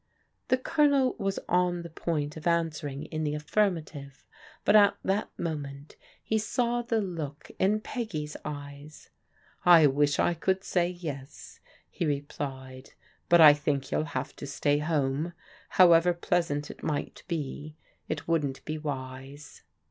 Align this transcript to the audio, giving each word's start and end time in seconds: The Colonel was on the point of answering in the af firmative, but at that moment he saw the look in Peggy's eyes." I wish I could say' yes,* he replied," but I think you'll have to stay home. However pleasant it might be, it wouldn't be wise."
The 0.47 0.57
Colonel 0.57 1.15
was 1.19 1.37
on 1.47 1.83
the 1.83 1.89
point 1.91 2.35
of 2.35 2.47
answering 2.47 3.05
in 3.13 3.23
the 3.23 3.35
af 3.35 3.45
firmative, 3.45 4.23
but 4.65 4.75
at 4.75 4.97
that 5.03 5.29
moment 5.37 5.95
he 6.23 6.39
saw 6.39 6.81
the 6.81 6.99
look 6.99 7.51
in 7.59 7.81
Peggy's 7.81 8.35
eyes." 8.43 9.11
I 9.63 9.85
wish 9.85 10.17
I 10.17 10.33
could 10.33 10.63
say' 10.63 10.89
yes,* 10.89 11.59
he 11.87 12.07
replied," 12.07 12.93
but 13.29 13.41
I 13.41 13.53
think 13.53 13.91
you'll 13.91 14.05
have 14.05 14.35
to 14.37 14.47
stay 14.47 14.79
home. 14.79 15.33
However 15.77 16.15
pleasant 16.15 16.71
it 16.71 16.81
might 16.81 17.21
be, 17.27 17.75
it 18.09 18.27
wouldn't 18.27 18.65
be 18.65 18.79
wise." 18.79 19.61